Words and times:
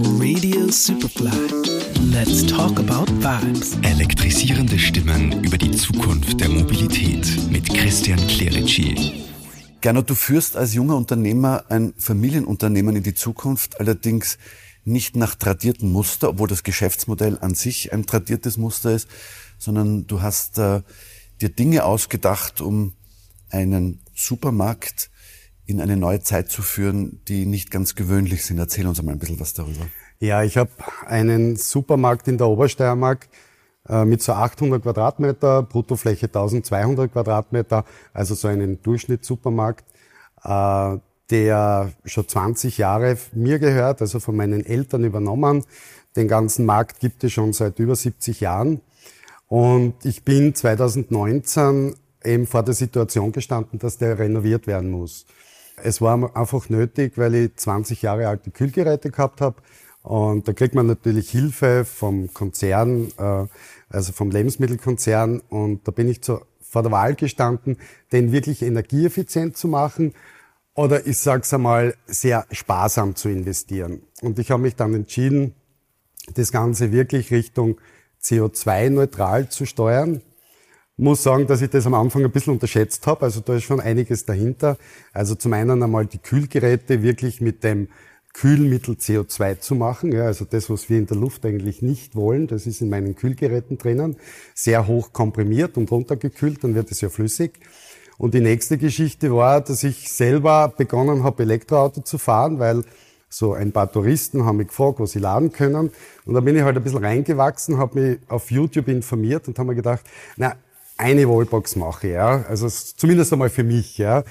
Radio 0.00 0.70
Superfly. 0.70 1.28
Let's 2.12 2.46
talk 2.46 2.78
about 2.78 3.10
vibes. 3.20 3.76
Elektrisierende 3.82 4.78
Stimmen 4.78 5.42
über 5.42 5.58
die 5.58 5.72
Zukunft 5.72 6.40
der 6.40 6.48
Mobilität 6.50 7.26
mit 7.50 7.68
Christian 7.68 8.24
Clerici. 8.28 9.24
Gernot, 9.80 10.08
du 10.08 10.14
führst 10.14 10.56
als 10.56 10.72
junger 10.72 10.94
Unternehmer 10.94 11.64
ein 11.68 11.94
Familienunternehmen 11.96 12.94
in 12.94 13.02
die 13.02 13.14
Zukunft, 13.14 13.80
allerdings 13.80 14.38
nicht 14.84 15.16
nach 15.16 15.34
tradierten 15.34 15.90
Muster, 15.90 16.28
obwohl 16.28 16.46
das 16.46 16.62
Geschäftsmodell 16.62 17.36
an 17.40 17.56
sich 17.56 17.92
ein 17.92 18.06
tradiertes 18.06 18.56
Muster 18.56 18.92
ist, 18.92 19.08
sondern 19.58 20.06
du 20.06 20.22
hast 20.22 20.58
äh, 20.58 20.82
dir 21.40 21.48
Dinge 21.48 21.84
ausgedacht, 21.84 22.60
um 22.60 22.92
einen 23.50 23.98
Supermarkt 24.14 25.10
in 25.68 25.82
eine 25.82 25.98
neue 25.98 26.20
Zeit 26.20 26.50
zu 26.50 26.62
führen, 26.62 27.20
die 27.28 27.44
nicht 27.44 27.70
ganz 27.70 27.94
gewöhnlich 27.94 28.44
sind. 28.44 28.58
Erzähl 28.58 28.86
uns 28.86 28.98
einmal 28.98 29.14
ein 29.14 29.18
bisschen 29.18 29.38
was 29.38 29.52
darüber. 29.52 29.86
Ja, 30.18 30.42
ich 30.42 30.56
habe 30.56 30.70
einen 31.06 31.56
Supermarkt 31.56 32.26
in 32.26 32.38
der 32.38 32.48
Obersteiermark 32.48 33.28
äh, 33.86 34.06
mit 34.06 34.22
so 34.22 34.32
800 34.32 34.82
Quadratmeter, 34.82 35.62
Bruttofläche 35.62 36.26
1200 36.26 37.12
Quadratmeter, 37.12 37.84
also 38.14 38.34
so 38.34 38.48
einen 38.48 38.80
Durchschnittssupermarkt, 38.82 39.84
äh, 40.42 40.96
der 41.30 41.92
schon 42.06 42.26
20 42.26 42.78
Jahre 42.78 43.18
mir 43.32 43.58
gehört, 43.58 44.00
also 44.00 44.20
von 44.20 44.36
meinen 44.36 44.64
Eltern 44.64 45.04
übernommen. 45.04 45.64
Den 46.16 46.28
ganzen 46.28 46.64
Markt 46.64 46.98
gibt 46.98 47.22
es 47.24 47.32
schon 47.32 47.52
seit 47.52 47.78
über 47.78 47.94
70 47.94 48.40
Jahren. 48.40 48.80
Und 49.48 50.02
ich 50.06 50.24
bin 50.24 50.54
2019 50.54 51.94
eben 52.24 52.46
vor 52.46 52.62
der 52.62 52.72
Situation 52.74 53.32
gestanden, 53.32 53.78
dass 53.78 53.98
der 53.98 54.18
renoviert 54.18 54.66
werden 54.66 54.90
muss. 54.90 55.26
Es 55.82 56.00
war 56.00 56.36
einfach 56.36 56.68
nötig, 56.68 57.16
weil 57.16 57.34
ich 57.34 57.56
20 57.56 58.02
Jahre 58.02 58.28
alte 58.28 58.50
Kühlgeräte 58.50 59.10
gehabt 59.10 59.40
habe. 59.40 59.56
Und 60.02 60.48
da 60.48 60.52
kriegt 60.52 60.74
man 60.74 60.86
natürlich 60.86 61.30
Hilfe 61.30 61.84
vom 61.84 62.32
Konzern, 62.32 63.08
äh, 63.18 63.46
also 63.88 64.12
vom 64.12 64.30
Lebensmittelkonzern. 64.30 65.40
Und 65.48 65.86
da 65.86 65.92
bin 65.92 66.08
ich 66.08 66.22
zu, 66.22 66.40
vor 66.60 66.82
der 66.82 66.92
Wahl 66.92 67.14
gestanden, 67.14 67.76
den 68.12 68.32
wirklich 68.32 68.62
energieeffizient 68.62 69.56
zu 69.56 69.68
machen 69.68 70.14
oder 70.78 71.08
ich 71.08 71.18
sage 71.18 71.42
es 71.42 71.52
einmal, 71.52 71.96
sehr 72.06 72.46
sparsam 72.52 73.16
zu 73.16 73.28
investieren. 73.28 74.02
Und 74.22 74.38
ich 74.38 74.52
habe 74.52 74.62
mich 74.62 74.76
dann 74.76 74.94
entschieden, 74.94 75.54
das 76.34 76.52
Ganze 76.52 76.92
wirklich 76.92 77.32
Richtung 77.32 77.80
CO2-neutral 78.22 79.48
zu 79.48 79.66
steuern 79.66 80.22
muss 80.98 81.22
sagen, 81.22 81.46
dass 81.46 81.62
ich 81.62 81.70
das 81.70 81.86
am 81.86 81.94
Anfang 81.94 82.24
ein 82.24 82.30
bisschen 82.30 82.52
unterschätzt 82.52 83.06
habe. 83.06 83.22
Also 83.22 83.40
da 83.40 83.54
ist 83.56 83.64
schon 83.64 83.80
einiges 83.80 84.26
dahinter. 84.26 84.76
Also 85.12 85.34
zum 85.34 85.52
einen 85.52 85.82
einmal 85.82 86.06
die 86.06 86.18
Kühlgeräte 86.18 87.02
wirklich 87.02 87.40
mit 87.40 87.64
dem 87.64 87.88
Kühlmittel 88.32 88.94
CO2 88.94 89.60
zu 89.60 89.74
machen. 89.74 90.12
Ja, 90.12 90.24
also 90.24 90.44
das, 90.44 90.68
was 90.68 90.90
wir 90.90 90.98
in 90.98 91.06
der 91.06 91.16
Luft 91.16 91.46
eigentlich 91.46 91.82
nicht 91.82 92.14
wollen, 92.14 92.46
das 92.46 92.66
ist 92.66 92.80
in 92.80 92.88
meinen 92.88 93.16
Kühlgeräten 93.16 93.78
drinnen. 93.78 94.16
Sehr 94.54 94.86
hoch 94.86 95.12
komprimiert 95.12 95.76
und 95.76 95.90
runtergekühlt, 95.90 96.62
dann 96.62 96.74
wird 96.74 96.90
es 96.90 97.00
ja 97.00 97.08
flüssig. 97.08 97.52
Und 98.16 98.34
die 98.34 98.40
nächste 98.40 98.78
Geschichte 98.78 99.34
war, 99.34 99.60
dass 99.60 99.84
ich 99.84 100.12
selber 100.12 100.72
begonnen 100.76 101.22
habe, 101.22 101.44
Elektroauto 101.44 102.00
zu 102.00 102.18
fahren, 102.18 102.58
weil 102.58 102.82
so 103.28 103.52
ein 103.52 103.72
paar 103.72 103.90
Touristen 103.90 104.44
haben 104.44 104.56
mich 104.56 104.68
gefragt, 104.68 105.00
was 105.00 105.12
sie 105.12 105.18
laden 105.18 105.52
können. 105.52 105.90
Und 106.24 106.34
da 106.34 106.40
bin 106.40 106.56
ich 106.56 106.62
halt 106.62 106.76
ein 106.76 106.82
bisschen 106.82 107.04
reingewachsen, 107.04 107.78
habe 107.78 108.00
mich 108.00 108.18
auf 108.28 108.50
YouTube 108.50 108.88
informiert 108.88 109.46
und 109.48 109.58
habe 109.58 109.68
mir 109.68 109.76
gedacht, 109.76 110.04
na, 110.36 110.56
eine 110.98 111.28
Wallbox 111.28 111.76
mache, 111.76 112.08
ja. 112.08 112.44
Also 112.48 112.68
zumindest 112.68 113.32
einmal 113.32 113.50
für 113.50 113.64
mich, 113.64 113.98
ja. 113.98 114.24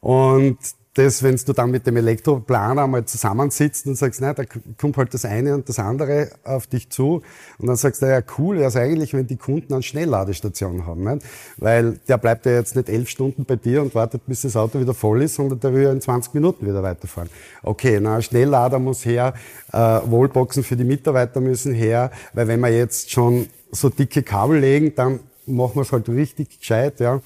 Und 0.00 0.58
das, 0.94 1.22
wenn 1.24 1.36
du 1.36 1.52
dann 1.52 1.70
mit 1.70 1.86
dem 1.86 1.96
Elektroplaner 1.96 2.86
mal 2.86 3.04
zusammensitzt 3.04 3.86
und 3.86 3.96
sagst, 3.96 4.20
na, 4.20 4.32
da 4.32 4.44
kommt 4.80 4.96
halt 4.96 5.12
das 5.12 5.24
eine 5.24 5.54
und 5.54 5.68
das 5.68 5.78
andere 5.78 6.30
auf 6.44 6.68
dich 6.68 6.88
zu. 6.88 7.22
Und 7.58 7.66
dann 7.66 7.76
sagst 7.76 8.00
du, 8.00 8.06
ja 8.06 8.20
cool, 8.38 8.62
also 8.62 8.78
eigentlich, 8.78 9.12
wenn 9.12 9.26
die 9.26 9.36
Kunden 9.36 9.72
eine 9.72 9.82
Schnellladestation 9.82 10.86
haben, 10.86 11.04
nicht? 11.04 11.26
weil 11.56 11.98
der 12.08 12.18
bleibt 12.18 12.46
ja 12.46 12.52
jetzt 12.52 12.76
nicht 12.76 12.88
elf 12.88 13.08
Stunden 13.08 13.44
bei 13.44 13.56
dir 13.56 13.82
und 13.82 13.94
wartet, 13.94 14.24
bis 14.26 14.42
das 14.42 14.56
Auto 14.56 14.80
wieder 14.80 14.94
voll 14.94 15.22
ist, 15.22 15.34
sondern 15.34 15.58
der 15.58 15.74
will 15.74 15.82
ja 15.82 15.92
in 15.92 16.00
20 16.00 16.32
Minuten 16.34 16.64
wieder 16.66 16.82
weiterfahren. 16.82 17.28
Okay, 17.62 17.98
na, 18.00 18.22
Schnelllader 18.22 18.78
muss 18.78 19.04
her, 19.04 19.34
äh, 19.72 19.76
Wallboxen 19.76 20.62
für 20.62 20.76
die 20.76 20.84
Mitarbeiter 20.84 21.40
müssen 21.40 21.74
her, 21.74 22.12
weil 22.34 22.46
wenn 22.46 22.60
wir 22.60 22.70
jetzt 22.70 23.10
schon 23.10 23.48
so 23.72 23.88
dicke 23.88 24.22
Kabel 24.22 24.60
legen, 24.60 24.94
dann 24.94 25.18
machen 25.46 25.76
wir 25.76 25.82
es 25.82 25.92
halt 25.92 26.08
richtig 26.08 26.58
gescheit, 26.58 27.00
ja. 27.00 27.20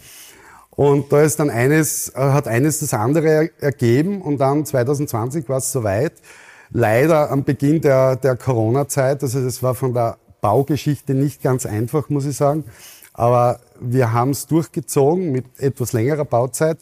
Und 0.71 1.13
da 1.13 1.23
ist 1.23 1.41
dann 1.41 1.51
eines, 1.51 2.11
äh, 2.11 2.19
hat 2.19 2.47
eines 2.47 2.79
das 2.79 2.95
andere 2.95 3.51
ergeben 3.61 4.23
und 4.23 4.39
dann 4.39 4.65
2020 4.65 5.49
war 5.49 5.59
es 5.59 5.73
soweit. 5.73 6.13
Leider 6.71 7.31
am 7.31 7.45
Beginn 7.45 7.81
der, 7.81 8.17
der 8.17 8.37
Corona-Zeit, 8.37 9.23
also 9.23 9.43
das 9.43 9.63
war 9.63 9.75
von 9.75 9.93
der 9.93 10.19
Baugeschichte 10.41 11.15
nicht 11.15 11.43
ganz 11.43 11.67
einfach, 11.67 12.09
muss 12.11 12.27
ich 12.27 12.37
sagen. 12.37 12.65
Aber 13.13 13.59
wir 13.81 14.13
haben 14.13 14.31
es 14.31 14.47
durchgezogen 14.47 15.33
mit 15.33 15.47
etwas 15.59 15.93
längerer 15.93 16.25
Bauzeit. 16.25 16.79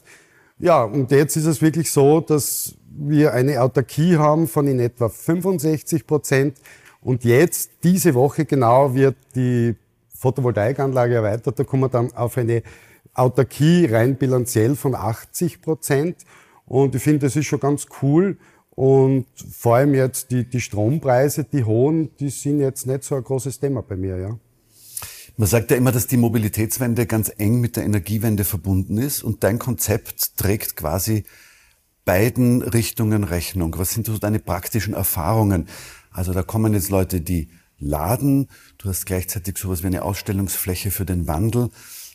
Ja, 0.59 0.83
und 0.83 1.09
jetzt 1.09 1.35
ist 1.35 1.45
es 1.45 1.61
wirklich 1.61 1.91
so, 1.91 2.21
dass 2.21 2.75
wir 2.95 3.33
eine 3.33 3.61
Autarkie 3.61 4.17
haben 4.17 4.47
von 4.47 4.67
in 4.67 4.79
etwa 4.79 5.09
65 5.09 6.05
Prozent. 6.05 6.57
Und 7.01 7.23
jetzt, 7.23 7.71
diese 7.83 8.13
Woche 8.13 8.45
genau, 8.45 8.93
wird 8.93 9.15
die 9.35 9.75
Photovoltaikanlage 10.17 11.15
erweitert, 11.15 11.59
da 11.59 11.63
kommen 11.63 11.83
wir 11.83 11.89
dann 11.89 12.13
auf 12.13 12.37
eine 12.37 12.63
Autarkie 13.13 13.85
rein 13.85 14.15
bilanziell 14.15 14.75
von 14.75 14.95
80 14.95 15.61
Prozent. 15.61 16.17
Und 16.65 16.95
ich 16.95 17.01
finde, 17.01 17.19
das 17.19 17.35
ist 17.35 17.45
schon 17.45 17.59
ganz 17.59 17.87
cool. 18.01 18.37
Und 18.71 19.25
vor 19.51 19.77
allem 19.77 19.95
jetzt 19.95 20.29
die, 20.29 20.47
die 20.47 20.61
Strompreise, 20.61 21.43
die 21.43 21.63
hohen, 21.63 22.15
die 22.17 22.29
sind 22.29 22.59
jetzt 22.59 22.85
nicht 22.85 23.03
so 23.03 23.15
ein 23.15 23.23
großes 23.23 23.59
Thema 23.59 23.81
bei 23.81 23.95
mir, 23.95 24.17
ja. 24.17 24.37
Man 25.39 25.47
sagt 25.47 25.69
ja 25.69 25.77
immer, 25.77 25.91
dass 25.91 26.07
die 26.07 26.17
Mobilitätswende 26.17 27.05
ganz 27.05 27.31
eng 27.37 27.61
mit 27.61 27.75
der 27.75 27.83
Energiewende 27.83 28.43
verbunden 28.43 28.97
ist 28.97 29.23
und 29.23 29.43
dein 29.43 29.59
Konzept 29.59 30.35
trägt 30.37 30.75
quasi 30.75 31.25
beiden 32.05 32.63
Richtungen 32.63 33.23
Rechnung. 33.23 33.75
Was 33.77 33.91
sind 33.91 34.07
so 34.07 34.17
deine 34.17 34.39
praktischen 34.39 34.95
Erfahrungen? 34.95 35.67
Also 36.09 36.33
da 36.33 36.41
kommen 36.41 36.73
jetzt 36.73 36.89
Leute, 36.89 37.21
die 37.21 37.49
laden, 37.79 38.49
du 38.77 38.89
hast 38.89 39.05
gleichzeitig 39.05 39.57
sowas 39.57 39.83
wie 39.83 39.87
eine 39.87 40.03
Ausstellungsfläche 40.03 40.91
für 40.91 41.05
den 41.05 41.27
Wandel. 41.27 41.69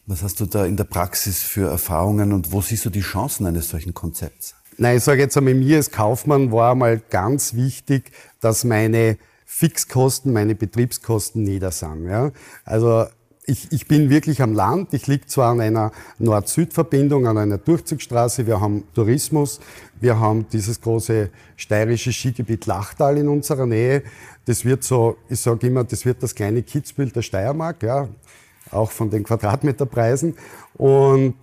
Was 0.06 0.22
hast 0.22 0.40
du 0.40 0.46
da 0.46 0.66
in 0.66 0.76
der 0.76 0.84
Praxis 0.84 1.42
für 1.42 1.68
Erfahrungen 1.68 2.32
und 2.32 2.52
wo 2.52 2.60
siehst 2.60 2.84
du 2.84 2.90
die 2.90 3.00
Chancen 3.00 3.46
eines 3.46 3.68
solchen 3.68 3.94
Konzepts? 3.94 4.54
Nein, 4.78 4.96
ich 4.96 5.04
sage 5.04 5.20
jetzt 5.20 5.36
einmal, 5.36 5.54
mir 5.54 5.76
als 5.76 5.90
Kaufmann 5.90 6.50
war 6.50 6.72
einmal 6.72 6.98
ganz 6.98 7.54
wichtig, 7.54 8.10
dass 8.40 8.64
meine 8.64 9.18
Fixkosten, 9.44 10.32
meine 10.32 10.54
Betriebskosten 10.54 11.42
nieder 11.42 11.70
sind. 11.70 12.06
Ja? 12.08 12.32
Also 12.64 13.06
ich, 13.44 13.72
ich 13.72 13.88
bin 13.88 14.08
wirklich 14.08 14.40
am 14.40 14.52
Land. 14.52 14.94
Ich 14.94 15.06
liege 15.06 15.26
zwar 15.26 15.52
an 15.52 15.60
einer 15.60 15.92
Nord-Süd-Verbindung, 16.18 17.26
an 17.26 17.38
einer 17.38 17.58
Durchzugsstraße. 17.58 18.46
Wir 18.46 18.60
haben 18.60 18.84
Tourismus. 18.94 19.60
Wir 20.00 20.18
haben 20.20 20.46
dieses 20.52 20.80
große 20.80 21.30
steirische 21.56 22.12
Skigebiet 22.12 22.66
Lachtal 22.66 23.18
in 23.18 23.28
unserer 23.28 23.66
Nähe. 23.66 24.02
Das 24.44 24.64
wird 24.64 24.84
so, 24.84 25.16
ich 25.28 25.40
sage 25.40 25.66
immer, 25.66 25.84
das 25.84 26.04
wird 26.04 26.22
das 26.22 26.34
kleine 26.34 26.62
Kitzbühel 26.62 27.10
der 27.10 27.22
Steiermark. 27.22 27.82
Ja 27.82 28.08
auch 28.72 28.90
von 28.90 29.10
den 29.10 29.24
Quadratmeterpreisen. 29.24 30.34
Und 30.74 31.36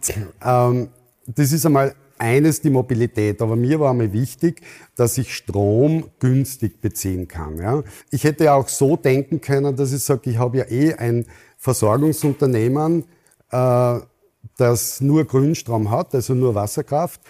ähm, 0.43 0.89
das 1.27 1.51
ist 1.51 1.65
einmal 1.65 1.95
eines 2.17 2.59
die 2.59 2.69
Mobilität, 2.69 3.41
aber 3.41 3.55
mir 3.55 3.79
war 3.79 3.93
mir 3.93 4.11
wichtig, 4.11 4.61
dass 4.95 5.17
ich 5.17 5.33
Strom 5.33 6.05
günstig 6.19 6.81
beziehen 6.81 7.27
kann. 7.27 7.57
Ja. 7.57 7.83
Ich 8.11 8.25
hätte 8.25 8.45
ja 8.45 8.55
auch 8.55 8.67
so 8.67 8.97
denken 8.97 9.39
können, 9.39 9.75
dass 9.75 9.93
ich 9.93 10.03
sage, 10.03 10.29
ich 10.29 10.37
habe 10.37 10.57
ja 10.57 10.65
eh 10.65 10.95
ein 10.95 11.25
Versorgungsunternehmen, 11.59 13.03
äh, 13.51 13.99
das 14.57 15.01
nur 15.01 15.25
Grünstrom 15.25 15.91
hat, 15.91 16.15
also 16.15 16.33
nur 16.33 16.55
Wasserkraft. 16.55 17.21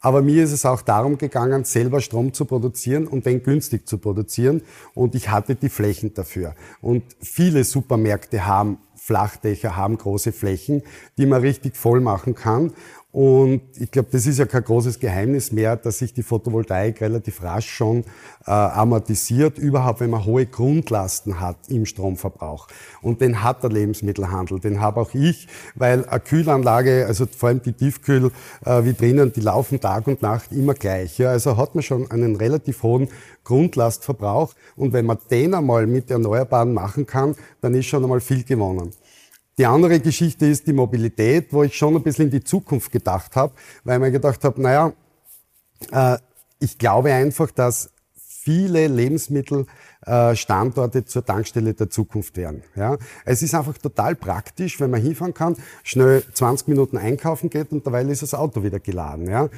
Aber 0.00 0.22
mir 0.22 0.44
ist 0.44 0.52
es 0.52 0.66
auch 0.66 0.82
darum 0.82 1.16
gegangen, 1.16 1.64
selber 1.64 2.00
Strom 2.00 2.32
zu 2.32 2.44
produzieren 2.44 3.06
und 3.06 3.26
den 3.26 3.42
günstig 3.42 3.88
zu 3.88 3.98
produzieren. 3.98 4.62
Und 4.94 5.14
ich 5.14 5.30
hatte 5.30 5.54
die 5.54 5.68
Flächen 5.68 6.12
dafür. 6.14 6.54
Und 6.80 7.02
viele 7.20 7.64
Supermärkte 7.64 8.46
haben 8.46 8.78
Flachdächer 8.94 9.76
haben 9.76 9.98
große 9.98 10.32
Flächen, 10.32 10.82
die 11.16 11.26
man 11.26 11.40
richtig 11.40 11.76
voll 11.76 12.00
machen 12.00 12.34
kann. 12.34 12.72
Und 13.16 13.62
ich 13.78 13.90
glaube, 13.90 14.10
das 14.12 14.26
ist 14.26 14.38
ja 14.38 14.44
kein 14.44 14.62
großes 14.62 15.00
Geheimnis 15.00 15.50
mehr, 15.50 15.74
dass 15.76 16.00
sich 16.00 16.12
die 16.12 16.22
Photovoltaik 16.22 17.00
relativ 17.00 17.42
rasch 17.42 17.66
schon 17.66 18.04
äh, 18.46 18.50
amortisiert, 18.50 19.56
überhaupt 19.56 20.00
wenn 20.00 20.10
man 20.10 20.26
hohe 20.26 20.44
Grundlasten 20.44 21.40
hat 21.40 21.56
im 21.68 21.86
Stromverbrauch. 21.86 22.68
Und 23.00 23.22
den 23.22 23.42
hat 23.42 23.62
der 23.62 23.70
Lebensmittelhandel, 23.70 24.60
den 24.60 24.82
habe 24.82 25.00
auch 25.00 25.14
ich, 25.14 25.48
weil 25.74 26.04
eine 26.04 26.20
Kühlanlage, 26.20 27.06
also 27.06 27.24
vor 27.24 27.48
allem 27.48 27.62
die 27.62 27.72
Tiefkühlvitrinen, 27.72 29.28
äh, 29.28 29.32
die 29.32 29.40
laufen 29.40 29.80
Tag 29.80 30.06
und 30.08 30.20
Nacht 30.20 30.52
immer 30.52 30.74
gleich. 30.74 31.16
Ja, 31.16 31.30
also 31.30 31.56
hat 31.56 31.74
man 31.74 31.82
schon 31.82 32.10
einen 32.10 32.36
relativ 32.36 32.82
hohen 32.82 33.08
Grundlastverbrauch. 33.44 34.52
Und 34.76 34.92
wenn 34.92 35.06
man 35.06 35.16
den 35.30 35.54
einmal 35.54 35.86
mit 35.86 36.10
Erneuerbaren 36.10 36.74
machen 36.74 37.06
kann, 37.06 37.34
dann 37.62 37.72
ist 37.72 37.86
schon 37.86 38.02
einmal 38.02 38.20
viel 38.20 38.44
gewonnen. 38.44 38.90
Die 39.58 39.66
andere 39.66 40.00
Geschichte 40.00 40.46
ist 40.46 40.66
die 40.66 40.74
Mobilität, 40.74 41.52
wo 41.52 41.62
ich 41.62 41.76
schon 41.76 41.94
ein 41.96 42.02
bisschen 42.02 42.26
in 42.26 42.30
die 42.30 42.44
Zukunft 42.44 42.92
gedacht 42.92 43.36
habe, 43.36 43.54
weil 43.84 43.96
ich 43.96 44.00
mir 44.00 44.10
gedacht 44.10 44.44
habe, 44.44 44.60
naja, 44.60 44.92
äh, 45.92 46.18
ich 46.58 46.78
glaube 46.78 47.12
einfach, 47.12 47.50
dass 47.50 47.90
viele 48.14 48.86
Lebensmittelstandorte 48.86 51.04
zur 51.06 51.24
Tankstelle 51.24 51.74
der 51.74 51.90
Zukunft 51.90 52.36
werden. 52.36 52.62
Ja? 52.76 52.98
Es 53.24 53.42
ist 53.42 53.52
einfach 53.54 53.76
total 53.78 54.14
praktisch, 54.14 54.78
wenn 54.78 54.90
man 54.90 55.00
hinfahren 55.00 55.34
kann, 55.34 55.56
schnell 55.82 56.22
20 56.32 56.68
Minuten 56.68 56.98
einkaufen 56.98 57.50
geht 57.50 57.72
und 57.72 57.84
derweil 57.84 58.08
ist 58.10 58.22
das 58.22 58.34
Auto 58.34 58.62
wieder 58.62 58.78
geladen. 58.78 59.28
Ja? 59.28 59.48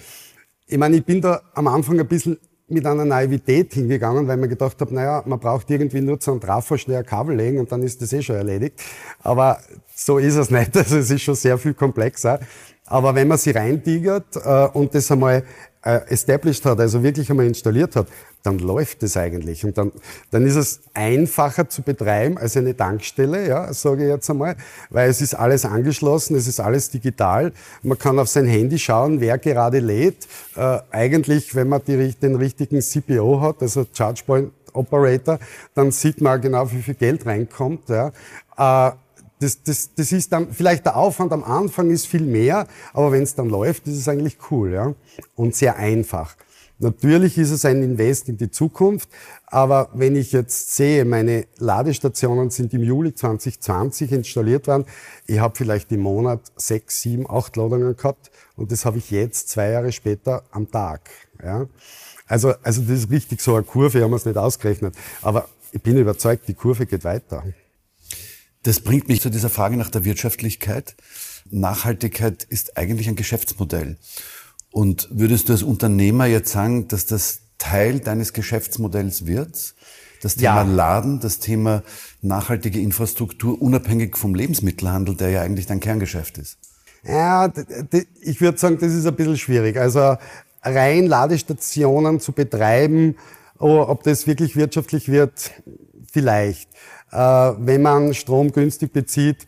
Ich 0.66 0.78
meine, 0.78 0.96
ich 0.96 1.04
bin 1.04 1.20
da 1.20 1.42
am 1.54 1.66
Anfang 1.66 2.00
ein 2.00 2.08
bisschen 2.08 2.38
mit 2.68 2.86
einer 2.86 3.04
Naivität 3.04 3.74
hingegangen, 3.74 4.28
weil 4.28 4.36
man 4.36 4.48
gedacht 4.48 4.80
habe, 4.80 4.94
naja, 4.94 5.22
man 5.26 5.38
braucht 5.38 5.70
irgendwie 5.70 6.00
nur 6.00 6.20
zu 6.20 6.32
einem 6.32 6.40
Trafo 6.40 6.76
schnell 6.76 6.98
ein 6.98 7.06
Kabel 7.06 7.36
legen 7.36 7.58
und 7.58 7.72
dann 7.72 7.82
ist 7.82 8.02
das 8.02 8.12
eh 8.12 8.22
schon 8.22 8.36
erledigt. 8.36 8.80
Aber 9.22 9.60
so 9.94 10.18
ist 10.18 10.36
es 10.36 10.50
nicht. 10.50 10.76
Also 10.76 10.98
es 10.98 11.10
ist 11.10 11.22
schon 11.22 11.34
sehr 11.34 11.58
viel 11.58 11.74
komplexer. 11.74 12.40
Aber 12.86 13.14
wenn 13.14 13.28
man 13.28 13.38
sie 13.38 13.50
reintigert 13.50 14.36
äh, 14.36 14.68
und 14.72 14.94
das 14.94 15.10
einmal 15.10 15.44
established 15.82 16.64
hat, 16.64 16.80
also 16.80 17.02
wirklich 17.02 17.30
einmal 17.30 17.46
installiert 17.46 17.96
hat, 17.96 18.08
dann 18.42 18.58
läuft 18.58 19.02
es 19.02 19.16
eigentlich. 19.16 19.64
Und 19.64 19.78
dann, 19.78 19.92
dann 20.30 20.46
ist 20.46 20.56
es 20.56 20.80
einfacher 20.94 21.68
zu 21.68 21.82
betreiben 21.82 22.38
als 22.38 22.56
eine 22.56 22.76
Tankstelle, 22.76 23.48
ja, 23.48 23.72
sage 23.72 24.04
ich 24.04 24.08
jetzt 24.08 24.28
einmal, 24.30 24.56
weil 24.90 25.08
es 25.08 25.20
ist 25.20 25.34
alles 25.34 25.64
angeschlossen, 25.64 26.36
es 26.36 26.46
ist 26.46 26.60
alles 26.60 26.90
digital. 26.90 27.52
Man 27.82 27.98
kann 27.98 28.18
auf 28.18 28.28
sein 28.28 28.46
Handy 28.46 28.78
schauen, 28.78 29.20
wer 29.20 29.38
gerade 29.38 29.78
lädt. 29.78 30.26
Äh, 30.56 30.78
eigentlich, 30.90 31.54
wenn 31.54 31.68
man 31.68 31.82
die, 31.86 32.14
den 32.14 32.36
richtigen 32.36 32.80
CPO 32.80 33.40
hat, 33.40 33.62
also 33.62 33.86
Charge 33.92 34.22
Point 34.26 34.52
Operator, 34.72 35.38
dann 35.74 35.90
sieht 35.90 36.20
man 36.20 36.40
genau, 36.40 36.70
wie 36.70 36.82
viel 36.82 36.94
Geld 36.94 37.26
reinkommt. 37.26 37.88
Ja. 37.88 38.12
Äh, 38.56 38.92
das, 39.40 39.62
das, 39.62 39.94
das 39.94 40.12
ist 40.12 40.32
dann, 40.32 40.52
vielleicht 40.52 40.86
der 40.86 40.96
Aufwand 40.96 41.32
am 41.32 41.44
Anfang 41.44 41.90
ist 41.90 42.06
viel 42.06 42.22
mehr, 42.22 42.66
aber 42.92 43.12
wenn 43.12 43.22
es 43.22 43.34
dann 43.34 43.48
läuft, 43.48 43.86
ist 43.86 43.98
es 43.98 44.08
eigentlich 44.08 44.36
cool 44.50 44.72
ja? 44.72 44.94
und 45.36 45.54
sehr 45.54 45.76
einfach. 45.76 46.36
Natürlich 46.80 47.36
ist 47.38 47.50
es 47.50 47.64
ein 47.64 47.82
Invest 47.82 48.28
in 48.28 48.36
die 48.36 48.52
Zukunft, 48.52 49.08
aber 49.46 49.90
wenn 49.94 50.14
ich 50.14 50.30
jetzt 50.30 50.76
sehe, 50.76 51.04
meine 51.04 51.46
Ladestationen 51.58 52.50
sind 52.50 52.72
im 52.72 52.84
Juli 52.84 53.12
2020 53.12 54.12
installiert 54.12 54.68
worden, 54.68 54.84
ich 55.26 55.40
habe 55.40 55.56
vielleicht 55.56 55.90
im 55.90 56.00
Monat 56.00 56.40
sechs, 56.54 57.00
sieben, 57.00 57.28
acht 57.28 57.56
Ladungen 57.56 57.96
gehabt 57.96 58.30
und 58.54 58.70
das 58.70 58.84
habe 58.84 58.98
ich 58.98 59.10
jetzt 59.10 59.48
zwei 59.48 59.70
Jahre 59.70 59.90
später 59.90 60.44
am 60.52 60.70
Tag. 60.70 61.10
Ja? 61.42 61.66
Also, 62.28 62.54
also 62.62 62.82
das 62.82 63.00
ist 63.00 63.10
richtig 63.10 63.40
so 63.40 63.56
eine 63.56 63.64
Kurve, 63.64 64.00
haben 64.00 64.12
wir 64.12 64.16
es 64.16 64.24
nicht 64.24 64.38
ausgerechnet, 64.38 64.94
aber 65.20 65.48
ich 65.72 65.82
bin 65.82 65.96
überzeugt, 65.96 66.46
die 66.46 66.54
Kurve 66.54 66.86
geht 66.86 67.02
weiter. 67.02 67.42
Das 68.62 68.80
bringt 68.80 69.08
mich 69.08 69.20
zu 69.20 69.30
dieser 69.30 69.50
Frage 69.50 69.76
nach 69.76 69.90
der 69.90 70.04
Wirtschaftlichkeit. 70.04 70.96
Nachhaltigkeit 71.50 72.44
ist 72.44 72.76
eigentlich 72.76 73.08
ein 73.08 73.16
Geschäftsmodell. 73.16 73.96
Und 74.70 75.08
würdest 75.10 75.48
du 75.48 75.52
als 75.52 75.62
Unternehmer 75.62 76.26
jetzt 76.26 76.52
sagen, 76.52 76.88
dass 76.88 77.06
das 77.06 77.40
Teil 77.58 78.00
deines 78.00 78.32
Geschäftsmodells 78.32 79.26
wird? 79.26 79.74
Das 80.20 80.36
Thema 80.36 80.62
ja. 80.62 80.62
Laden, 80.62 81.20
das 81.20 81.38
Thema 81.38 81.82
nachhaltige 82.22 82.80
Infrastruktur, 82.80 83.60
unabhängig 83.62 84.16
vom 84.16 84.34
Lebensmittelhandel, 84.34 85.14
der 85.14 85.30
ja 85.30 85.42
eigentlich 85.42 85.66
dein 85.66 85.80
Kerngeschäft 85.80 86.38
ist. 86.38 86.58
Ja, 87.04 87.52
ich 88.20 88.40
würde 88.40 88.58
sagen, 88.58 88.78
das 88.80 88.92
ist 88.92 89.06
ein 89.06 89.14
bisschen 89.14 89.38
schwierig. 89.38 89.76
Also 89.76 90.16
rein 90.62 91.06
Ladestationen 91.06 92.20
zu 92.20 92.32
betreiben, 92.32 93.16
ob 93.58 94.02
das 94.02 94.26
wirklich 94.26 94.56
wirtschaftlich 94.56 95.08
wird, 95.08 95.52
vielleicht. 96.10 96.68
Äh, 97.12 97.16
wenn 97.16 97.82
man 97.82 98.14
Strom 98.14 98.52
günstig 98.52 98.92
bezieht, 98.92 99.46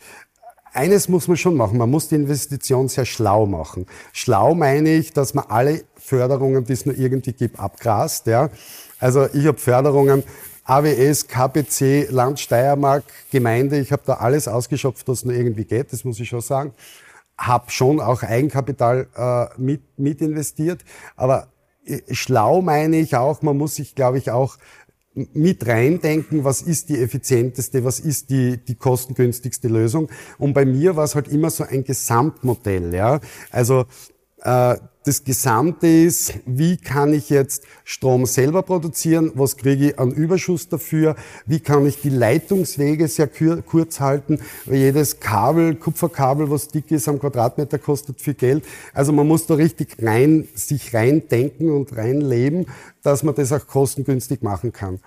eines 0.72 1.08
muss 1.08 1.26
man 1.26 1.36
schon 1.36 1.56
machen, 1.56 1.78
man 1.78 1.90
muss 1.90 2.08
die 2.08 2.14
Investition 2.14 2.88
sehr 2.88 3.04
schlau 3.04 3.46
machen. 3.46 3.86
Schlau 4.12 4.54
meine 4.54 4.90
ich, 4.94 5.12
dass 5.12 5.34
man 5.34 5.46
alle 5.48 5.84
Förderungen, 5.96 6.64
die 6.64 6.72
es 6.72 6.86
nur 6.86 6.96
irgendwie 6.96 7.32
gibt, 7.32 7.58
abgrast. 7.58 8.26
Ja. 8.26 8.50
Also 8.98 9.26
ich 9.32 9.46
habe 9.46 9.58
Förderungen 9.58 10.22
AWS, 10.64 11.26
KPC, 11.26 12.10
Land 12.10 12.38
Steiermark, 12.38 13.02
Gemeinde, 13.32 13.78
ich 13.78 13.90
habe 13.90 14.02
da 14.06 14.14
alles 14.14 14.46
ausgeschöpft, 14.46 15.08
was 15.08 15.24
nur 15.24 15.34
irgendwie 15.34 15.64
geht, 15.64 15.92
das 15.92 16.04
muss 16.04 16.20
ich 16.20 16.28
schon 16.28 16.40
sagen. 16.40 16.72
Hab 17.36 17.72
schon 17.72 18.00
auch 18.00 18.22
Eigenkapital 18.22 19.08
äh, 19.16 19.60
mit, 19.60 19.98
mit 19.98 20.20
investiert, 20.20 20.84
aber 21.16 21.48
äh, 21.86 22.00
schlau 22.12 22.62
meine 22.62 22.98
ich 22.98 23.16
auch, 23.16 23.42
man 23.42 23.56
muss 23.56 23.76
sich, 23.76 23.94
glaube 23.94 24.18
ich, 24.18 24.30
auch 24.30 24.58
mit 25.14 25.66
reindenken, 25.66 26.44
was 26.44 26.62
ist 26.62 26.88
die 26.88 26.98
effizienteste, 26.98 27.84
was 27.84 27.98
ist 27.98 28.30
die, 28.30 28.58
die 28.58 28.76
kostengünstigste 28.76 29.68
Lösung. 29.68 30.08
Und 30.38 30.52
bei 30.54 30.64
mir 30.64 30.96
war 30.96 31.04
es 31.04 31.14
halt 31.14 31.28
immer 31.28 31.50
so 31.50 31.64
ein 31.64 31.84
Gesamtmodell. 31.84 32.94
Ja? 32.94 33.20
Also 33.50 33.86
das 34.42 35.24
Gesamte 35.24 35.86
ist, 35.86 36.34
wie 36.44 36.76
kann 36.76 37.14
ich 37.14 37.30
jetzt 37.30 37.64
Strom 37.84 38.26
selber 38.26 38.62
produzieren, 38.62 39.32
was 39.34 39.56
kriege 39.56 39.88
ich 39.88 39.98
an 39.98 40.10
Überschuss 40.10 40.68
dafür, 40.68 41.16
wie 41.46 41.60
kann 41.60 41.86
ich 41.86 42.00
die 42.02 42.10
Leitungswege 42.10 43.08
sehr 43.08 43.28
kurz 43.66 44.00
halten, 44.00 44.38
weil 44.66 44.76
jedes 44.76 45.18
Kabel, 45.20 45.74
Kupferkabel, 45.74 46.50
was 46.50 46.68
dick 46.68 46.90
ist 46.90 47.08
am 47.08 47.18
Quadratmeter, 47.18 47.78
kostet 47.78 48.20
viel 48.20 48.34
Geld. 48.34 48.64
Also 48.92 49.12
man 49.12 49.26
muss 49.26 49.46
da 49.46 49.54
richtig 49.54 49.96
rein, 50.02 50.48
sich 50.54 50.92
reindenken 50.92 51.70
und 51.70 51.96
reinleben, 51.96 52.66
dass 53.02 53.22
man 53.22 53.34
das 53.34 53.52
auch 53.52 53.66
kostengünstig 53.66 54.42
machen 54.42 54.72
kann 54.72 55.00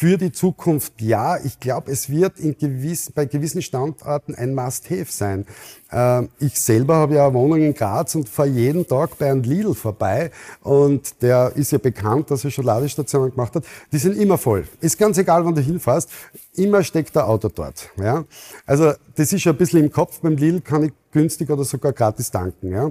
für 0.00 0.16
die 0.16 0.32
Zukunft 0.32 0.94
ja. 1.02 1.36
Ich 1.44 1.60
glaube, 1.60 1.92
es 1.92 2.08
wird 2.08 2.40
in 2.40 2.56
gewiss, 2.56 3.12
bei 3.12 3.26
gewissen 3.26 3.60
Standorten 3.60 4.34
ein 4.34 4.54
Must-Have 4.54 5.12
sein. 5.12 5.44
Äh, 5.92 6.22
ich 6.38 6.58
selber 6.58 6.96
habe 6.96 7.16
ja 7.16 7.26
eine 7.26 7.34
Wohnung 7.34 7.60
in 7.60 7.74
Graz 7.74 8.14
und 8.14 8.26
fahre 8.26 8.48
jeden 8.48 8.86
Tag 8.86 9.18
bei 9.18 9.30
einem 9.30 9.42
Lidl 9.42 9.74
vorbei 9.74 10.30
und 10.62 11.20
der 11.20 11.52
ist 11.54 11.72
ja 11.72 11.76
bekannt, 11.76 12.30
dass 12.30 12.46
er 12.46 12.50
schon 12.50 12.64
Ladestationen 12.64 13.32
gemacht 13.32 13.54
hat. 13.54 13.64
Die 13.92 13.98
sind 13.98 14.16
immer 14.16 14.38
voll. 14.38 14.66
Ist 14.80 14.98
ganz 14.98 15.18
egal, 15.18 15.44
wann 15.44 15.54
du 15.54 15.60
hinfährst. 15.60 16.08
Immer 16.54 16.82
steckt 16.82 17.14
ein 17.18 17.24
Auto 17.24 17.50
dort. 17.54 17.90
Ja? 17.98 18.24
Also 18.64 18.94
das 19.16 19.34
ist 19.34 19.42
schon 19.42 19.52
ein 19.52 19.58
bisschen 19.58 19.84
im 19.84 19.92
Kopf. 19.92 20.20
Beim 20.20 20.36
Lidl 20.36 20.62
kann 20.62 20.84
ich 20.84 20.92
günstig 21.12 21.50
oder 21.50 21.64
sogar 21.64 21.92
gratis 21.92 22.30
tanken. 22.30 22.72
Ja? 22.72 22.90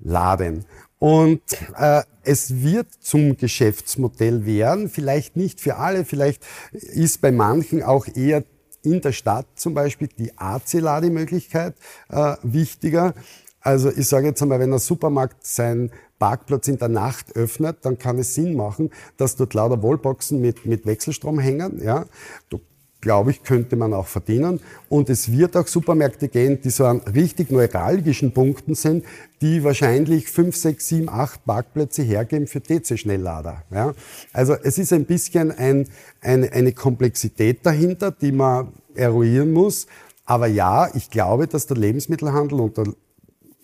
Laden. 0.00 0.66
Und 0.98 1.40
äh, 1.78 2.02
es 2.26 2.62
wird 2.62 2.88
zum 3.00 3.36
Geschäftsmodell 3.36 4.44
werden, 4.46 4.88
vielleicht 4.88 5.36
nicht 5.36 5.60
für 5.60 5.76
alle, 5.76 6.04
vielleicht 6.04 6.42
ist 6.72 7.20
bei 7.20 7.30
manchen 7.30 7.82
auch 7.82 8.06
eher 8.14 8.44
in 8.82 9.00
der 9.00 9.12
Stadt 9.12 9.46
zum 9.54 9.74
Beispiel 9.74 10.08
die 10.08 10.36
AC-Lademöglichkeit 10.36 11.74
äh, 12.08 12.36
wichtiger. 12.42 13.14
Also 13.60 13.90
ich 13.90 14.08
sage 14.08 14.28
jetzt 14.28 14.42
einmal, 14.42 14.60
wenn 14.60 14.72
ein 14.72 14.78
Supermarkt 14.78 15.46
seinen 15.46 15.90
Parkplatz 16.18 16.68
in 16.68 16.78
der 16.78 16.88
Nacht 16.88 17.34
öffnet, 17.36 17.78
dann 17.82 17.98
kann 17.98 18.18
es 18.18 18.34
Sinn 18.34 18.54
machen, 18.54 18.90
dass 19.16 19.36
dort 19.36 19.54
lauter 19.54 19.82
Wallboxen 19.82 20.40
mit, 20.40 20.66
mit 20.66 20.86
Wechselstrom 20.86 21.38
hängen. 21.38 21.82
Ja. 21.82 22.06
Du 22.48 22.60
glaube 23.06 23.30
ich, 23.30 23.44
könnte 23.44 23.76
man 23.76 23.94
auch 23.94 24.08
verdienen. 24.08 24.58
Und 24.88 25.08
es 25.10 25.30
wird 25.30 25.56
auch 25.56 25.68
Supermärkte 25.68 26.26
gehen, 26.26 26.60
die 26.60 26.70
so 26.70 26.86
an 26.86 27.02
richtig 27.02 27.52
neuralgischen 27.52 28.32
Punkten 28.32 28.74
sind, 28.74 29.04
die 29.40 29.62
wahrscheinlich 29.62 30.28
fünf, 30.28 30.56
sechs, 30.56 30.88
sieben, 30.88 31.08
acht 31.08 31.44
Parkplätze 31.44 32.02
hergeben 32.02 32.48
für 32.48 32.58
DC-Schnelllader. 32.58 33.62
Ja? 33.70 33.94
Also 34.32 34.56
es 34.60 34.78
ist 34.78 34.92
ein 34.92 35.04
bisschen 35.04 35.52
ein, 35.52 35.86
ein, 36.20 36.50
eine 36.50 36.72
Komplexität 36.72 37.64
dahinter, 37.64 38.10
die 38.10 38.32
man 38.32 38.72
eruieren 38.96 39.52
muss. 39.52 39.86
Aber 40.24 40.48
ja, 40.48 40.92
ich 40.92 41.08
glaube, 41.08 41.46
dass 41.46 41.68
der 41.68 41.76
Lebensmittelhandel 41.76 42.58
und 42.58 42.76
der 42.76 42.86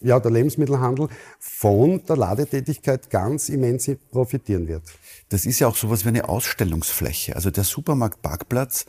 ja, 0.03 0.21
der 0.21 0.31
Lebensmittelhandel 0.31 1.09
von 1.39 2.05
der 2.07 2.17
Ladetätigkeit 2.17 3.11
ganz 3.11 3.49
immens 3.49 3.91
profitieren 4.11 4.69
wird. 4.69 4.83
Das 5.29 5.47
ist 5.47 5.59
ja 5.61 5.69
auch 5.69 5.77
sowas 5.77 6.05
wie 6.05 6.09
eine 6.09 6.29
Ausstellungsfläche. 6.29 7.37
Also 7.37 7.51
der 7.51 7.65
Supermarktparkplatz 7.65 8.87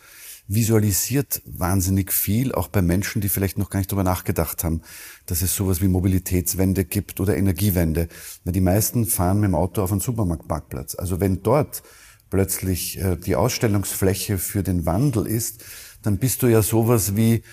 visualisiert 0.48 1.41
wahnsinnig 1.46 2.12
viel, 2.12 2.51
auch 2.53 2.67
bei 2.67 2.82
Menschen, 2.82 3.22
die 3.22 3.29
vielleicht 3.29 3.58
noch 3.58 3.70
gar 3.70 3.79
nicht 3.79 3.91
darüber 3.91 4.03
nachgedacht 4.03 4.63
haben, 4.63 4.82
dass 5.25 5.41
es 5.41 5.55
sowas 5.55 5.82
wie 5.82 5.88
Mobilitätswende 5.88 6.84
gibt 6.84 7.20
oder 7.20 7.38
Energiewende. 7.38 8.10
Weil 8.43 8.53
die 8.53 8.62
meisten 8.62 9.05
fahren 9.05 9.39
mit 9.39 9.50
dem 9.50 9.55
Auto 9.55 9.82
auf 9.82 9.91
einen 9.91 10.01
Supermarktparkplatz. 10.01 10.96
Also 10.96 11.22
wenn 11.22 11.43
dort 11.43 11.84
plötzlich 12.29 13.00
äh, 13.00 13.15
die 13.15 13.36
Ausstellungsfläche 13.36 14.38
für 14.38 14.63
den 14.63 14.86
Wandel 14.86 15.27
ist, 15.27 15.63
dann 16.01 16.17
bist 16.17 16.43
du 16.43 16.48
ja 16.48 16.62
sowas 16.62 17.15
wie 17.15 17.43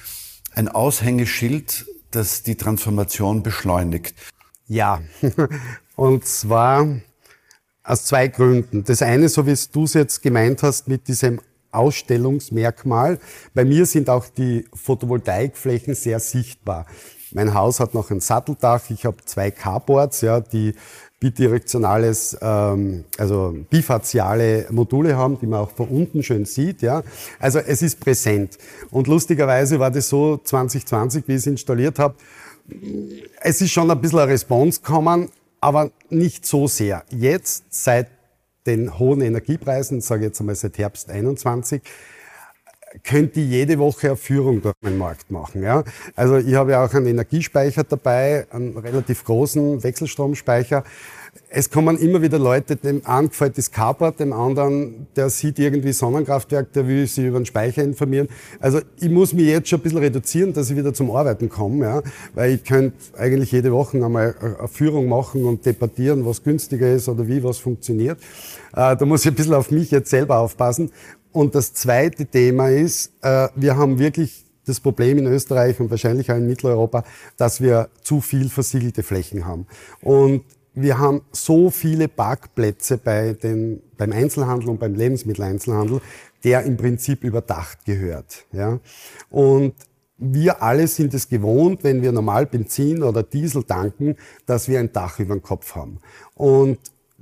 ein 0.52 0.69
Aushängeschild, 0.69 1.87
das 2.11 2.43
die 2.43 2.57
Transformation 2.57 3.43
beschleunigt. 3.43 4.14
Ja, 4.67 5.00
und 5.97 6.25
zwar 6.25 6.87
aus 7.83 8.05
zwei 8.05 8.29
Gründen. 8.29 8.85
Das 8.85 9.02
eine, 9.02 9.29
so 9.29 9.47
wie 9.47 9.57
du 9.73 9.85
es 9.85 9.95
jetzt 9.95 10.23
gemeint 10.23 10.62
hast, 10.62 10.88
mit 10.88 11.09
diesem 11.09 11.40
Ausstellungsmerkmal. 11.73 13.19
Bei 13.55 13.64
mir 13.64 13.87
sind 13.87 14.11
auch 14.11 14.26
die 14.26 14.67
Photovoltaikflächen 14.75 15.95
sehr 15.95 16.21
sichtbar. 16.21 16.87
Mein 17.33 17.55
Haus 17.55 17.79
hat 17.79 17.95
noch 17.95 18.11
ein 18.11 18.21
Satteldach, 18.21 18.90
ich 18.90 19.07
habe 19.07 19.25
zwei 19.25 19.50
Carports, 19.50 20.21
ja, 20.23 20.40
die 20.40 20.75
bidirektionales, 21.21 22.37
ähm, 22.41 23.05
also 23.19 23.55
bifaziale 23.69 24.67
Module 24.71 25.17
haben, 25.17 25.39
die 25.39 25.47
man 25.47 25.61
auch 25.61 25.71
von 25.71 25.89
unten 25.89 26.23
schön 26.23 26.47
sieht. 26.47 26.81
Ja. 26.81 27.03
Also 27.39 27.59
es 27.59 27.83
ist 27.83 28.00
präsent. 28.00 28.57
Und 28.91 29.07
lustigerweise 29.07 29.79
war 29.79 29.91
das 29.91 30.09
so 30.09 30.39
2020, 30.39 31.29
wie 31.29 31.33
ich 31.33 31.39
es 31.39 31.47
installiert 31.47 31.99
habe, 31.99 32.15
es 33.41 33.61
ist 33.61 33.71
schon 33.71 33.91
ein 33.91 34.00
bisschen 34.00 34.21
eine 34.21 34.33
Response 34.33 34.81
gekommen, 34.81 35.29
aber 35.61 35.91
nicht 36.09 36.47
so 36.47 36.67
sehr. 36.67 37.05
Jetzt, 37.11 37.65
seit 37.71 38.09
den 38.67 38.99
hohen 38.99 39.21
Energiepreisen, 39.21 40.00
sage 40.00 40.23
ich 40.23 40.29
jetzt 40.29 40.41
einmal 40.41 40.55
seit 40.55 40.79
Herbst 40.79 41.11
21, 41.11 41.83
könnte 43.05 43.41
jede 43.41 43.79
Woche 43.79 44.09
eine 44.09 44.17
Führung 44.17 44.63
durch 44.63 44.75
meinen 44.81 44.99
Markt 44.99 45.31
machen. 45.31 45.63
Ja? 45.63 45.85
Also 46.17 46.39
ich 46.39 46.55
habe 46.55 46.73
ja 46.73 46.85
auch 46.85 46.93
einen 46.93 47.07
Energiespeicher 47.07 47.85
dabei, 47.85 48.47
einen 48.51 48.77
relativ 48.77 49.25
großen 49.25 49.83
Wechselstromspeicher. 49.83 50.85
Es 51.49 51.71
kommen 51.71 51.97
immer 51.99 52.23
wieder 52.23 52.41
Leute, 52.41 52.75
dem 52.75 53.07
einen 53.07 53.29
gefällt 53.29 53.57
das 53.57 53.71
Carport, 53.71 54.19
dem 54.19 54.33
anderen, 54.33 55.07
der 55.15 55.31
sieht 55.31 55.61
irgendwie 55.61 55.93
Sonnenkraftwerk, 55.93 56.73
der 56.73 56.89
will 56.89 57.07
sich 57.07 57.25
über 57.25 57.39
den 57.39 57.47
Speicher 57.47 57.85
informieren. 57.85 58.29
Also 58.59 58.81
ich 58.99 59.11
muss 59.11 59.33
mich 59.33 59.47
jetzt 59.47 59.69
schon 59.69 59.79
ein 59.79 59.83
bisschen 59.83 59.99
reduzieren, 59.99 60.53
dass 60.53 60.71
ich 60.71 60.77
wieder 60.77 60.93
zum 60.93 61.11
Arbeiten 61.13 61.49
komme, 61.49 61.85
ja? 61.85 62.03
weil 62.35 62.55
ich 62.55 62.65
könnte 62.65 62.97
eigentlich 63.17 63.53
jede 63.53 63.71
Woche 63.71 64.05
einmal 64.05 64.35
eine 64.41 64.69
Führung 64.69 65.09
machen 65.09 65.45
und 65.45 65.65
debattieren, 65.65 66.27
was 66.27 66.43
günstiger 66.43 66.93
ist 66.93 67.09
oder 67.09 67.29
wie 67.29 67.45
was 67.45 67.59
funktioniert. 67.59 68.19
Äh, 68.73 68.97
da 68.97 69.05
muss 69.05 69.25
ich 69.25 69.31
ein 69.31 69.35
bisschen 69.35 69.55
auf 69.55 69.71
mich 69.71 69.93
jetzt 69.93 70.11
selber 70.11 70.39
aufpassen. 70.39 70.91
Und 71.33 71.55
das 71.55 71.73
zweite 71.75 72.27
Thema 72.27 72.71
ist, 72.71 73.13
äh, 73.23 73.49
wir 73.55 73.77
haben 73.77 73.99
wirklich 73.99 74.45
das 74.67 74.81
Problem 74.81 75.19
in 75.19 75.27
Österreich 75.27 75.81
und 75.81 75.91
wahrscheinlich 75.91 76.31
auch 76.31 76.37
in 76.37 76.47
Mitteleuropa, 76.47 77.05
dass 77.37 77.61
wir 77.61 77.89
zu 78.03 78.21
viel 78.21 78.49
versiegelte 78.49 79.03
Flächen 79.03 79.47
haben. 79.47 79.67
Und 80.01 80.45
wir 80.75 80.99
haben 80.99 81.23
so 81.33 81.71
viele 81.71 82.09
Parkplätze 82.09 82.99
bei 82.99 83.33
den, 83.33 83.83
beim 83.97 84.13
Einzelhandel 84.13 84.71
und 84.71 84.79
beim 84.79 84.95
Lebensmitteleinzelhandel, 84.95 86.01
der 86.45 86.63
im 86.63 86.77
Prinzip 86.77 87.25
überdacht 87.25 87.85
gehört. 87.85 88.47
Ja? 88.53 88.79
Und 89.29 89.75
wir 90.17 90.63
alle 90.63 90.87
sind 90.87 91.15
es 91.15 91.29
gewohnt, 91.29 91.83
wenn 91.83 92.03
wir 92.03 92.13
normal 92.13 92.47
Benzin 92.47 93.03
oder 93.03 93.23
Diesel 93.23 93.65
tanken, 93.65 94.17
dass 94.47 94.69
wir 94.69 94.79
ein 94.79 94.93
Dach 94.93 95.19
über 95.19 95.35
dem 95.35 95.43
Kopf 95.43 95.75
haben. 95.75 95.99
Und 96.35 96.79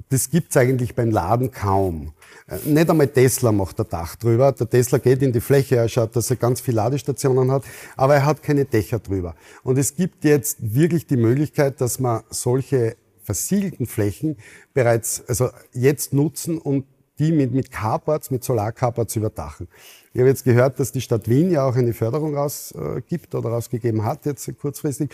das 0.09 0.31
gibt's 0.31 0.57
eigentlich 0.57 0.95
beim 0.95 1.11
Laden 1.11 1.51
kaum. 1.51 2.13
Äh, 2.47 2.59
nicht 2.65 2.91
einmal 2.91 3.09
Tesla 3.09 3.53
macht 3.53 3.81
ein 3.81 3.87
Dach 3.89 4.17
drüber. 4.17 4.53
Der 4.53 4.69
Tesla 4.69 4.99
geht 4.99 5.23
in 5.23 5.33
die 5.33 5.41
Fläche, 5.41 5.77
er 5.77 5.89
schaut, 5.89 6.17
dass 6.17 6.31
er 6.31 6.37
ganz 6.37 6.61
viele 6.61 6.77
Ladestationen 6.77 7.51
hat, 7.51 7.65
aber 7.97 8.17
er 8.17 8.25
hat 8.25 8.43
keine 8.43 8.65
Dächer 8.65 8.99
drüber. 8.99 9.35
Und 9.63 9.79
es 9.79 9.95
gibt 9.95 10.25
jetzt 10.25 10.59
wirklich 10.61 11.07
die 11.07 11.17
Möglichkeit, 11.17 11.81
dass 11.81 11.99
man 11.99 12.23
solche 12.31 12.97
versiegelten 13.23 13.87
Flächen 13.87 14.37
bereits, 14.73 15.23
also 15.29 15.51
jetzt 15.73 16.15
nutzen 16.15 16.59
und 16.59 16.87
die 17.19 17.33
mit, 17.33 17.53
mit 17.53 17.71
Carports, 17.71 18.31
mit 18.31 18.45
Solarcarports 18.45 19.17
überdachen. 19.17 19.69
Ich 20.13 20.21
habe 20.21 20.29
jetzt 20.29 20.45
gehört, 20.45 20.81
dass 20.81 20.93
die 20.93 21.01
Stadt 21.01 21.29
Wien 21.29 21.51
ja 21.51 21.65
auch 21.65 21.77
eine 21.77 21.93
Förderung 21.93 22.35
rausgibt 22.35 23.35
oder 23.35 23.51
rausgegeben 23.51 24.05
hat, 24.05 24.27
jetzt 24.27 24.51
kurzfristig. 24.59 25.11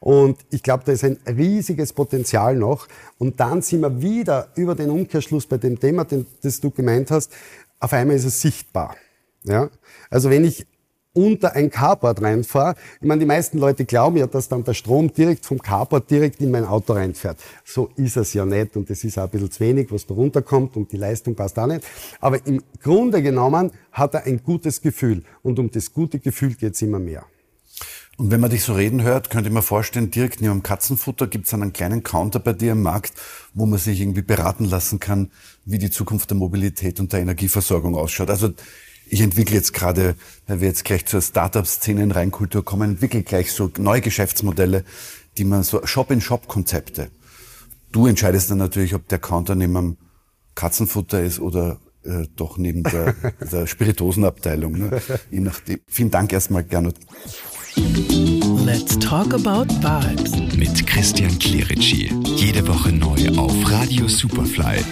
Und 0.00 0.38
ich 0.50 0.62
glaube, 0.62 0.84
da 0.86 0.92
ist 0.92 1.04
ein 1.04 1.18
riesiges 1.26 1.92
Potenzial 1.92 2.56
noch. 2.56 2.88
Und 3.18 3.40
dann 3.40 3.62
sind 3.62 3.80
wir 3.82 4.00
wieder 4.00 4.48
über 4.56 4.74
den 4.74 4.90
Umkehrschluss 4.90 5.46
bei 5.46 5.58
dem 5.58 5.78
Thema, 5.78 6.06
das 6.42 6.60
du 6.60 6.70
gemeint 6.70 7.10
hast. 7.10 7.32
Auf 7.80 7.92
einmal 7.92 8.16
ist 8.16 8.24
es 8.24 8.40
sichtbar. 8.40 8.96
Ja? 9.44 9.70
Also 10.10 10.30
wenn 10.30 10.44
ich 10.44 10.66
unter 11.12 11.54
ein 11.54 11.70
Carport 11.70 12.22
reinfahre. 12.22 12.74
Ich 13.00 13.06
meine, 13.06 13.20
die 13.20 13.26
meisten 13.26 13.58
Leute 13.58 13.84
glauben 13.84 14.16
ja, 14.16 14.26
dass 14.26 14.48
dann 14.48 14.64
der 14.64 14.74
Strom 14.74 15.12
direkt 15.12 15.46
vom 15.46 15.60
Carport 15.60 16.10
direkt 16.10 16.40
in 16.40 16.50
mein 16.50 16.64
Auto 16.64 16.92
reinfährt. 16.92 17.38
So 17.64 17.90
ist 17.96 18.16
es 18.16 18.34
ja 18.34 18.44
nicht 18.44 18.76
und 18.76 18.88
das 18.90 19.04
ist 19.04 19.18
auch 19.18 19.24
ein 19.24 19.30
bisschen 19.30 19.50
zu 19.50 19.60
wenig, 19.60 19.90
was 19.90 20.06
da 20.06 20.14
runterkommt 20.14 20.76
und 20.76 20.92
die 20.92 20.96
Leistung 20.96 21.34
passt 21.34 21.58
auch 21.58 21.66
nicht. 21.66 21.84
Aber 22.20 22.44
im 22.46 22.62
Grunde 22.82 23.22
genommen 23.22 23.72
hat 23.92 24.14
er 24.14 24.24
ein 24.24 24.42
gutes 24.42 24.80
Gefühl 24.80 25.22
und 25.42 25.58
um 25.58 25.70
das 25.70 25.92
gute 25.92 26.18
Gefühl 26.18 26.54
geht 26.54 26.74
es 26.74 26.82
immer 26.82 26.98
mehr. 26.98 27.24
Und 28.18 28.32
wenn 28.32 28.40
man 28.40 28.50
dich 28.50 28.64
so 28.64 28.72
reden 28.72 29.02
hört, 29.04 29.30
könnte 29.30 29.48
ich 29.48 29.54
mir 29.54 29.62
vorstellen, 29.62 30.10
direkt 30.10 30.40
neben 30.40 30.54
dem 30.54 30.62
Katzenfutter 30.64 31.28
gibt 31.28 31.46
es 31.46 31.54
einen 31.54 31.72
kleinen 31.72 32.02
Counter 32.02 32.40
bei 32.40 32.52
dir 32.52 32.72
im 32.72 32.82
Markt, 32.82 33.12
wo 33.54 33.64
man 33.64 33.78
sich 33.78 34.00
irgendwie 34.00 34.22
beraten 34.22 34.64
lassen 34.64 34.98
kann, 34.98 35.30
wie 35.64 35.78
die 35.78 35.90
Zukunft 35.90 36.28
der 36.30 36.36
Mobilität 36.36 36.98
und 36.98 37.12
der 37.12 37.20
Energieversorgung 37.20 37.94
ausschaut. 37.94 38.28
Also 38.28 38.50
ich 39.10 39.20
entwickle 39.20 39.56
jetzt 39.56 39.72
gerade, 39.72 40.14
weil 40.46 40.60
wir 40.60 40.68
jetzt 40.68 40.84
gleich 40.84 41.06
zur 41.06 41.20
Startup-Szene 41.20 42.02
in 42.02 42.10
Rheinkultur 42.10 42.64
kommen, 42.64 42.90
entwickle 42.90 43.22
gleich 43.22 43.52
so 43.52 43.70
neue 43.78 44.00
Geschäftsmodelle, 44.00 44.84
die 45.36 45.44
man 45.44 45.62
so 45.62 45.84
Shop-in-Shop-Konzepte. 45.84 47.10
Du 47.92 48.06
entscheidest 48.06 48.50
dann 48.50 48.58
natürlich, 48.58 48.94
ob 48.94 49.08
der 49.08 49.18
Counter 49.18 49.54
neben 49.54 49.76
einem 49.76 49.96
Katzenfutter 50.54 51.22
ist 51.22 51.40
oder 51.40 51.78
äh, 52.04 52.26
doch 52.36 52.58
neben 52.58 52.82
der, 52.82 53.14
der 53.52 53.66
Spiritosenabteilung. 53.66 54.72
Ne? 54.72 55.00
Je 55.30 55.40
nachdem. 55.40 55.80
Vielen 55.86 56.10
Dank 56.10 56.32
erstmal, 56.32 56.64
Gernot. 56.64 56.96
Let's 58.64 58.98
talk 58.98 59.32
about 59.32 59.72
vibes. 59.80 60.32
Mit 60.56 60.86
Christian 60.86 61.38
Clerici. 61.38 62.12
Jede 62.36 62.66
Woche 62.66 62.92
neu 62.92 63.28
auf 63.38 63.54
Radio 63.70 64.08
Superfly 64.08 64.84